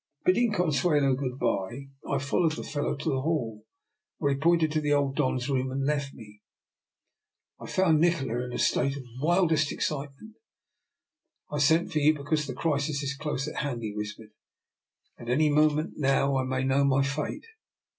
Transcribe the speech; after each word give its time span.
Bidding 0.25 0.51
Consuelo 0.51 1.13
good 1.13 1.37
bye, 1.37 1.89
I 2.09 2.17
followed 2.17 2.53
the 2.53 2.63
fellow 2.63 2.95
to 2.95 3.09
the 3.11 3.21
hall, 3.21 3.67
where 4.17 4.33
he 4.33 4.39
pointed 4.39 4.71
to 4.71 4.81
the 4.81 4.93
old 4.93 5.15
Don's 5.15 5.47
room 5.47 5.69
and 5.69 5.85
left 5.85 6.15
me. 6.15 6.41
I 7.59 7.67
found 7.67 7.99
Nikola 8.01 8.43
in 8.45 8.51
a 8.51 8.57
state 8.57 8.97
of 8.97 9.03
the 9.03 9.13
wildest 9.21 9.71
excitement." 9.71 10.37
I 11.53 11.59
sent 11.59 11.91
for 11.91 11.99
you 11.99 12.15
because 12.15 12.47
the 12.47 12.55
crisis 12.55 13.03
is 13.03 13.15
close 13.15 13.47
at 13.47 13.57
hand," 13.57 13.83
he 13.83 13.93
whispered.'' 13.93 14.31
At 15.19 15.29
any 15.29 15.51
moment 15.51 15.93
now 15.97 16.35
I 16.35 16.45
may 16.45 16.63
know 16.63 16.83
my 16.83 17.03
fate. 17.03 17.45